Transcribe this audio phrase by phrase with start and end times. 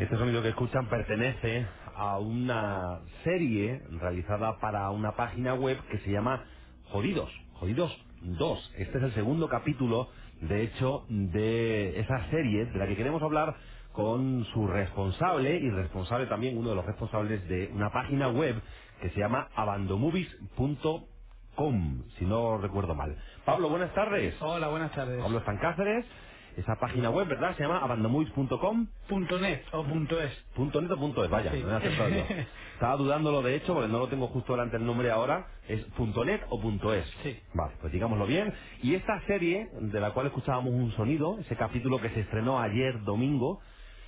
[0.00, 6.10] Este sonido que escuchan pertenece a una serie realizada para una página web que se
[6.10, 6.42] llama
[6.90, 7.30] Jodidos.
[7.52, 8.72] Jodidos 2.
[8.78, 10.08] Este es el segundo capítulo,
[10.40, 13.56] de hecho, de esa serie de la que queremos hablar
[13.92, 18.58] con su responsable y responsable también, uno de los responsables de una página web
[19.02, 23.18] que se llama abandomovies.com, si no recuerdo mal.
[23.44, 24.34] Pablo, buenas tardes.
[24.40, 25.20] Hola, buenas tardes.
[25.20, 26.06] Pablo en Cáceres.
[26.60, 27.56] Esa página web, ¿verdad?
[27.56, 28.88] Se llama abandomovies.com.
[29.08, 30.32] Punto .net o punto .es.
[30.54, 31.62] Punto .net o punto .es, vaya, Sí.
[31.64, 32.24] me he acertado yo.
[32.74, 35.46] Estaba dudándolo de hecho, porque no lo tengo justo delante el nombre ahora.
[35.68, 37.06] ¿Es punto .net o punto .es?
[37.24, 37.40] Sí.
[37.54, 38.52] Vale, pues digámoslo bien.
[38.82, 43.02] Y esta serie, de la cual escuchábamos un sonido, ese capítulo que se estrenó ayer
[43.04, 43.60] domingo,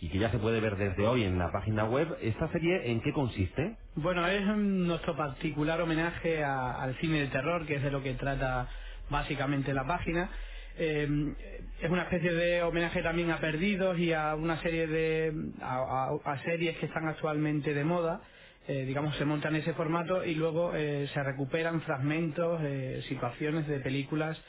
[0.00, 3.00] y que ya se puede ver desde hoy en la página web, ¿esta serie en
[3.02, 3.76] qué consiste?
[3.96, 8.02] Bueno, es mm, nuestro particular homenaje a- al cine de terror, que es de lo
[8.02, 8.68] que trata
[9.10, 10.30] básicamente la página.
[10.76, 11.34] Eh,
[11.80, 16.76] es una especie de homenaje también a Perdidos y a una serie de a, series
[16.78, 18.22] que están actualmente de moda.
[18.66, 22.60] Eh, digamos, se montan ese formato y luego eh, se recuperan fragmentos,
[23.08, 24.40] situaciones de películas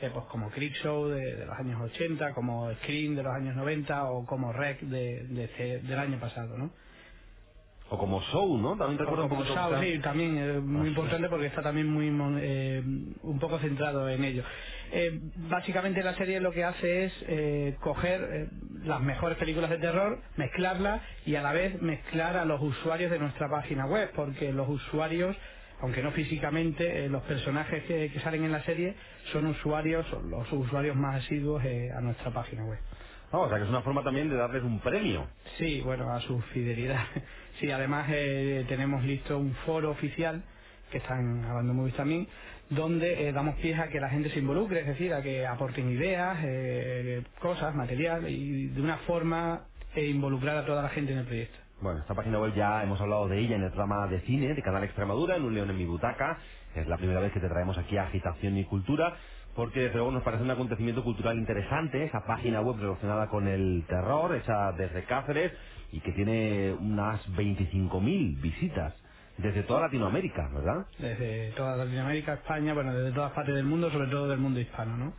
[0.00, 4.24] pues como Creepshow de, de los años 80, como Scream de los años 90 o
[4.24, 6.72] como Rec de, de del año pasado, ¿no?
[7.90, 8.76] O como Show, ¿no?
[8.76, 9.36] También recuerdo un que-
[9.96, 10.88] sí, también es muy Ah, sí.
[10.90, 12.10] importante porque está también muy
[12.40, 12.82] eh,
[13.22, 14.44] un poco centrado en ello.
[14.92, 18.48] Eh, básicamente la serie lo que hace es eh, coger eh,
[18.84, 23.18] las mejores películas de terror, mezclarlas y a la vez mezclar a los usuarios de
[23.18, 25.36] nuestra página web, porque los usuarios
[25.82, 28.94] aunque no físicamente, eh, los personajes que, que salen en la serie
[29.32, 32.78] son usuarios, son los usuarios más asiduos eh, a nuestra página web.
[33.32, 35.26] Ah, o sea que es una forma también de darles un premio.
[35.58, 37.04] Sí, bueno, a su fidelidad.
[37.58, 40.42] Sí, además eh, tenemos listo un foro oficial
[40.90, 42.26] que está en Hablando Movies también,
[42.68, 45.90] donde eh, damos pie a que la gente se involucre, es decir, a que aporten
[45.90, 51.18] ideas, eh, cosas, material y de una forma eh, involucrar a toda la gente en
[51.18, 51.58] el proyecto.
[51.80, 54.62] Bueno, esta página web ya hemos hablado de ella en el programa de cine de
[54.62, 56.38] Canal Extremadura, en Un León en mi butaca.
[56.74, 59.16] Es la primera vez que te traemos aquí a Agitación y Cultura,
[59.54, 63.84] porque desde luego nos parece un acontecimiento cultural interesante, esa página web relacionada con el
[63.88, 65.52] terror, hecha desde Cáceres,
[65.92, 68.94] y que tiene unas 25.000 visitas
[69.38, 70.86] desde toda Latinoamérica, ¿verdad?
[70.98, 74.96] Desde toda Latinoamérica, España, bueno, desde todas partes del mundo, sobre todo del mundo hispano,
[74.96, 75.12] ¿no?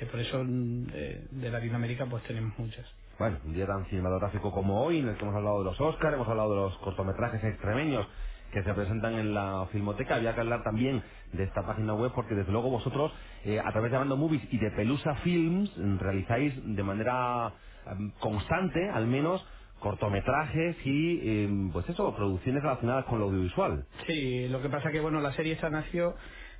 [0.00, 2.86] Eh, por eso mm, eh, de Latinoamérica pues tenemos muchas.
[3.18, 6.14] Bueno, un día tan cinematográfico como hoy, en el que hemos hablado de los Oscars,
[6.14, 8.06] hemos hablado de los cortometrajes extremeños
[8.54, 11.02] que se presentan en la Filmoteca, había que hablar también
[11.34, 13.12] de esta página web porque desde luego vosotros,
[13.44, 17.52] eh, a través de Bando Movies y de Pelusa Films, realizáis de manera
[17.86, 19.46] em, constante, al menos,
[19.80, 23.86] cortometrajes y, em, pues eso, producciones relacionadas con lo audiovisual.
[24.06, 26.14] Sí, lo que pasa que bueno, la serie esta nació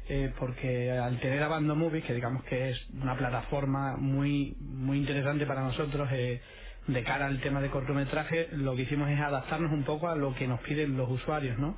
[0.09, 5.47] eh, porque al tener a Movies, que digamos que es una plataforma muy muy interesante
[5.47, 6.41] para nosotros eh,
[6.87, 10.35] de cara al tema de cortometraje, lo que hicimos es adaptarnos un poco a lo
[10.35, 11.77] que nos piden los usuarios, ¿no?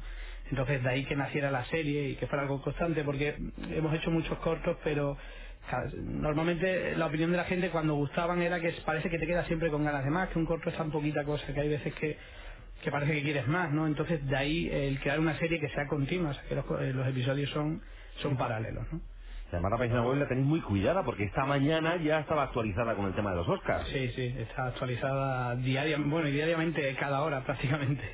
[0.51, 3.37] Entonces de ahí que naciera la serie y que fuera algo constante, porque
[3.71, 5.17] hemos hecho muchos cortos, pero
[5.97, 9.71] normalmente la opinión de la gente cuando gustaban era que parece que te quedas siempre
[9.71, 12.17] con ganas de más, que un corto es tan poquita cosa, que hay veces que
[12.83, 13.87] que parece que quieres más, ¿no?
[13.87, 16.93] Entonces de ahí el crear una serie que sea continua, o sea, que los, eh,
[16.93, 17.83] los episodios son
[18.17, 19.01] son paralelos, ¿no?
[19.53, 23.07] Además la página web la tenéis muy cuidada porque esta mañana ya estaba actualizada con
[23.07, 23.89] el tema de los Oscars.
[23.89, 28.05] Sí, sí, está actualizada diariamente, bueno, y diariamente cada hora prácticamente.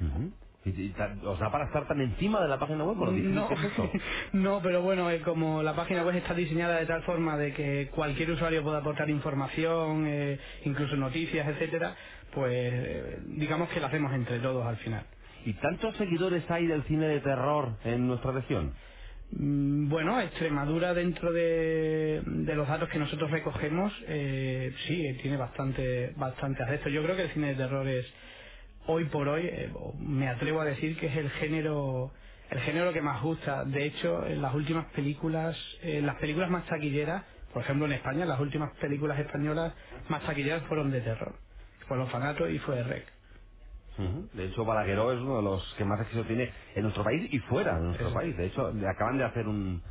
[0.00, 0.32] Ujú.
[0.64, 2.96] ¿Y, y ta- ¿Os da para estar tan encima de la página web?
[2.98, 3.90] Por No, que es eso.
[4.34, 7.88] no, pero bueno, eh, como la página web está diseñada de tal forma de que
[7.94, 11.94] cualquier usuario pueda aportar información, eh, incluso noticias, etcétera,
[12.34, 15.04] pues eh, digamos que la hacemos entre todos al final.
[15.46, 18.74] ¿Y tantos seguidores hay del cine de terror en nuestra región?
[19.32, 26.12] Mm, Bueno, Extremadura dentro de, los datos que nosotros recogemos, eh, sí, eh, tiene bastante,
[26.16, 26.92] bastante adeptos.
[26.92, 28.06] Yo creo que el cine de terror es,
[28.86, 32.12] hoy por hoy, eh, me atrevo a decir que es el género,
[32.50, 33.64] el género que más gusta.
[33.64, 37.24] De hecho, en las últimas películas, las películas más taquilleras,
[37.54, 39.74] por ejemplo en España, las últimas películas españolas
[40.10, 41.34] más taquilleras fueron de terror.
[41.88, 43.06] Fue Los Fanatos y fue Rec.
[44.08, 44.28] Ujú.
[44.34, 47.38] De hecho, Balagueró es uno de los que más éxito tiene en nuestro país y
[47.40, 48.14] fuera de nuestro Eso.
[48.16, 48.36] país.
[48.36, 49.82] De hecho, le acaban de hacer un,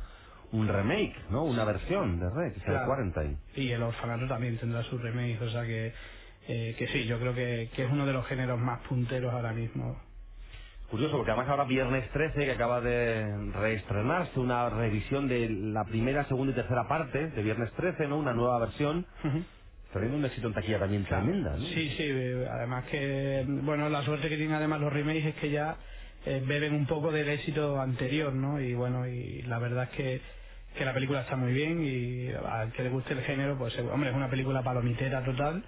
[0.52, 1.44] un remake, ¿no?
[1.44, 2.86] Una versión de Red, que es el Claro.
[2.86, 3.38] Quarantine.
[3.56, 5.92] Y el orfanato también tendrá su remake, o sea que,
[6.48, 9.52] eh, que sí, yo creo que, que es uno de los géneros más punteros ahora
[9.52, 9.96] mismo.
[10.90, 16.24] Curioso, porque además ahora viernes 13, que acaba de reestrenarse una revisión de la primera,
[16.26, 18.18] segunda y tercera parte de viernes 13, ¿no?
[18.18, 19.06] Una nueva versión.
[19.90, 21.64] Está teniendo un éxito en taquilla también tremenda, ¿no?
[21.64, 25.50] Sí, sí, eh, además que, bueno, la suerte que tienen además los remakes es que
[25.50, 25.78] ya
[26.26, 28.60] eh, beben un poco del éxito anterior, ¿no?
[28.60, 30.20] Y bueno, y la verdad es que,
[30.78, 34.10] que la película está muy bien y al que le guste el género, pues hombre,
[34.10, 35.64] es una película palomitera total,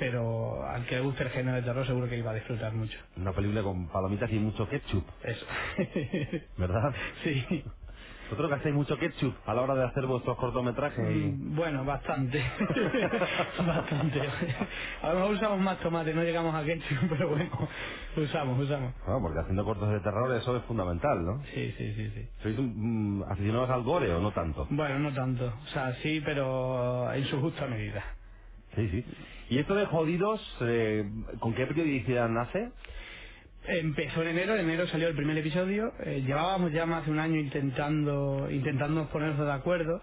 [0.00, 2.98] pero al que le guste el género de terror seguro que iba a disfrutar mucho.
[3.16, 5.04] Una película con palomitas y mucho ketchup.
[5.22, 5.46] Eso.
[6.58, 6.92] ¿Verdad?
[7.22, 7.64] sí.
[8.34, 10.98] ¿Vosotros gastáis mucho ketchup a la hora de hacer vuestros cortometrajes?
[11.16, 11.18] Y...
[11.26, 12.42] Mm, Bueno, bastante.
[13.66, 14.20] bastante.
[15.02, 17.50] A lo mejor usamos más tomate, no llegamos a ketchup, pero bueno,
[18.16, 18.92] usamos, usamos.
[19.04, 21.44] Claro, porque haciendo cortos de terror eso es fundamental, ¿no?
[21.54, 22.28] Sí, sí, sí, sí.
[22.42, 24.66] ¿Sois un, mm, aficionados al gore o no tanto?
[24.70, 25.46] Bueno, no tanto.
[25.64, 28.04] O sea, sí, pero en su justa medida.
[28.74, 29.04] Sí, sí.
[29.50, 31.08] ¿Y esto de jodidos, eh,
[31.38, 32.72] con qué periodicidad nace?
[33.66, 35.92] Empezó en enero, en enero salió el primer episodio.
[36.04, 40.02] eh, llevábamos ya más de un año intentando, intentando ponernos de acuerdo.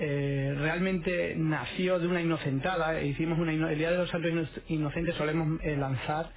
[0.00, 3.02] Eh, realmente nació de una inocentada.
[3.02, 6.30] Hicimos una ino- el día de los santos Ino- inocentes solemos eh, lanzar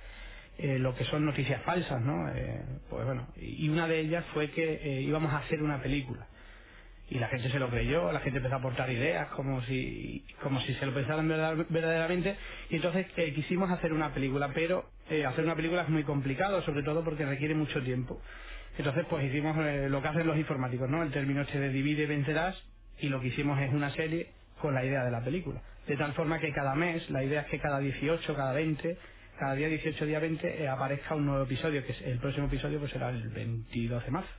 [0.60, 2.32] lo que son noticias falsas, ¿no?
[2.90, 6.28] Pues bueno, y una de ellas fue que íbamos a hacer una película
[7.14, 10.62] y la gente se lo creyó, la gente empezó a aportar ideas como si como
[10.62, 12.38] si se lo pensaran verdad- verdaderamente
[12.72, 16.64] y entonces eh, quisimos hacer una película, pero eh, hacer una película es muy complicado,
[16.64, 18.22] sobre todo porque requiere mucho tiempo.
[18.78, 21.04] Entonces pues hicimos eh, lo que hacen los informáticos, ¿no?
[21.04, 22.62] El término este de divide vencerás
[23.00, 24.30] y lo que hicimos es una serie
[24.62, 25.62] con la idea de la película.
[25.88, 28.98] De tal forma que cada mes, la idea es que cada 18, cada 20,
[29.40, 32.92] cada día 18, día 20 eh, aparezca un nuevo episodio, que el próximo episodio pues
[32.94, 34.30] será el 22 de marzo.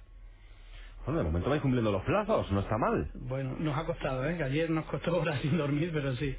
[1.06, 3.10] Bueno, de momento vais cumpliendo los plazos, no está mal.
[3.14, 4.36] Bueno, nos ha costado, ¿eh?
[4.36, 6.34] Que ayer nos costó horas sin dormir, pero sí.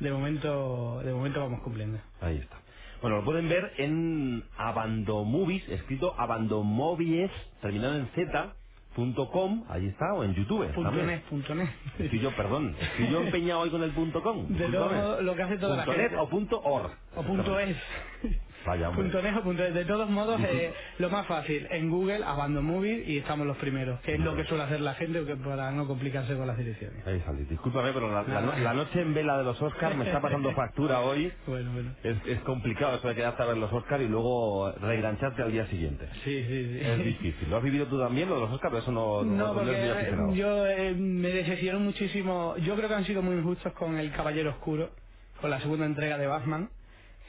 [0.00, 1.98] De momento, de momento vamos cumpliendo.
[2.20, 2.56] Ahí está.
[3.00, 7.30] Bueno, lo pueden ver en Abandomovies, escrito Abandomovies,
[7.60, 8.54] terminado en Z,
[8.96, 10.66] punto com, ahí está, o en YouTube.
[10.72, 11.06] Punto también.
[11.08, 11.68] net, punto net.
[11.98, 14.46] Estoy yo, perdón, estoy yo empeñado hoy con el punto com.
[14.48, 16.14] De todo lo que hace toda la Punto gente.
[16.14, 16.90] net o punto org.
[17.16, 17.76] O punto es.
[18.66, 19.02] Vaya, hombre.
[19.04, 19.74] Punto net o punto es.
[19.74, 24.00] De todos modos, eh, lo más fácil, en Google, Abandon Movie y estamos los primeros,
[24.00, 27.06] que es lo que suele hacer la gente que para no complicarse con las direcciones.
[27.06, 27.44] Ahí salí.
[27.44, 30.52] Discúlpame, pero la, la no- la noche en vela de los Oscars me está pasando
[30.56, 31.32] factura hoy.
[31.46, 31.90] Bueno, bueno.
[32.02, 35.66] Es, es complicado eso de quedarte a ver los Oscars y luego reengancharte al día
[35.66, 36.06] siguiente.
[36.24, 36.80] Sí, sí, sí.
[36.82, 37.50] Es difícil.
[37.50, 38.70] ¿Lo has vivido tú también, lo de los Oscars?
[38.72, 40.34] Pero eso no, No, no, no eres muy porque aficionado.
[40.34, 42.56] yo eh, me decepcionó muchísimo.
[42.58, 44.90] Yo creo que han sido muy injustos con El Caballero Oscuro,
[45.40, 46.70] con la segunda entrega de Batman,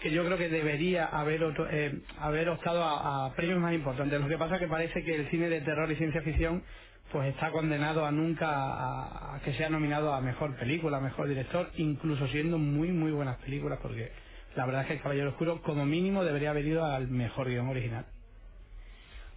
[0.01, 4.19] que yo creo que debería haber otro- eh, haber optado a, a premios más importantes.
[4.21, 6.63] Lo que pasa es que parece que el cine de terror y ciencia ficción
[7.11, 11.27] pues está condenado a nunca a, a que sea nominado a mejor película, a mejor
[11.27, 14.11] director, incluso siendo muy muy buenas películas, porque
[14.55, 17.67] la verdad es que El Caballero Oscuro como mínimo debería haber ido al mejor guion
[17.69, 18.05] original.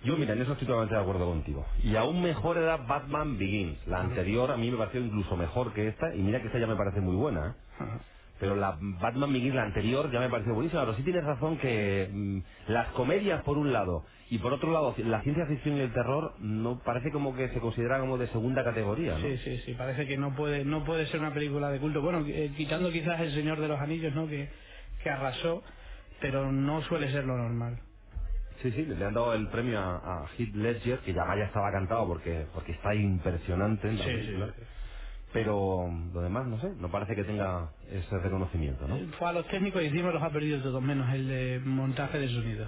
[0.05, 1.67] Yo, mira, en eso estoy totalmente de acuerdo contigo.
[1.83, 3.79] Y aún mejor era Batman Begins.
[3.89, 6.69] La anterior a mí me pareció incluso mejor que esta, y mira que esta ya
[6.69, 7.55] me parece muy buena, ¿eh?
[8.41, 10.83] Pero la Batman Begins, la anterior, ya me pareció buenísima.
[10.83, 12.39] Pero sí tienes razón que mm,
[12.69, 16.35] las comedias, por un lado, y por otro lado, la ciencia ficción y el terror,
[16.41, 19.23] no parece como que se considera como de segunda categoría, ¿no?
[19.23, 22.03] Sí, sí, sí, parece que no puede no puede ser una película de culto.
[22.03, 24.29] Bueno, eh, quitando quizás El Señor de los Anillos, ¿no?
[24.29, 24.49] Que,
[25.03, 25.63] que arrasó,
[26.21, 27.81] pero no suele ser lo normal.
[28.63, 31.71] Sí, sí, le han dado el premio a, a Heath Ledger, que ya ya estaba
[31.73, 34.47] cantado porque porque está impresionante en la Sí, película.
[34.49, 34.67] sí, sí.
[35.33, 38.97] Pero lo demás, no sé, no parece que tenga ese reconocimiento, ¿no?
[39.19, 42.29] Fue a los técnicos y encima los ha perdido todos, menos el de montaje de
[42.29, 42.67] sonido.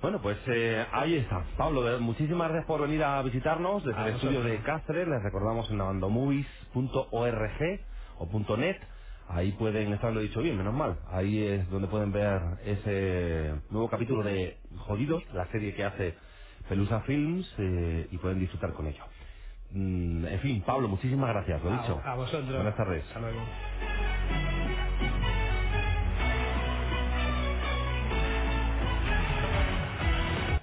[0.00, 1.44] Bueno, pues eh, ahí está.
[1.56, 5.06] Pablo, muchísimas gracias por venir a visitarnos desde A el estudio de Cáceres.
[5.06, 7.80] Les recordamos en abandomovies.org
[8.18, 8.76] o .net.
[9.28, 10.98] Ahí pueden, esto lo he dicho bien, menos mal.
[11.10, 16.14] Ahí es donde pueden ver ese nuevo capítulo de Jodidos, la serie que hace
[16.68, 19.04] Pelusa Films, eh, y pueden disfrutar con ello.
[19.72, 22.00] Mm, en fin, Pablo, muchísimas gracias, lo he dicho.
[22.04, 22.54] A, a vosotros.
[22.54, 23.04] Buenas tardes.
[23.08, 23.40] Hasta luego.